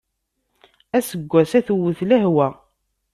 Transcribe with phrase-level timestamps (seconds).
[0.97, 2.47] Aseggas-a tewwet lehwa.